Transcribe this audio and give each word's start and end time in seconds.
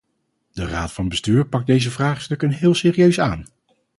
De 0.53 0.65
raad 0.65 0.91
van 0.91 1.09
bestuur 1.09 1.45
pakt 1.47 1.65
deze 1.67 1.91
vraagstukken 1.91 2.49
heel 2.49 2.73
serieus 2.73 3.19
aan. 3.19 3.45